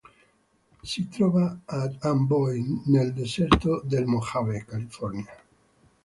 Si 0.91 1.07
trova 1.09 1.59
ad 1.63 1.95
Amboy, 2.01 2.81
nel 2.85 3.13
deserto 3.13 3.83
del 3.85 4.05
Mojave, 4.07 4.65
California. 4.67 5.29